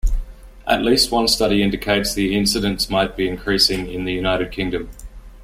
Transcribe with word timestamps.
At 0.65 0.81
least 0.81 1.11
one 1.11 1.27
study 1.27 1.61
indicates 1.61 2.15
the 2.15 2.35
incidence 2.35 2.89
might 2.89 3.15
be 3.15 3.27
increasing 3.27 3.87
in 3.87 4.03
the 4.03 4.11
United 4.13 4.51
Kingdom. 4.51 4.89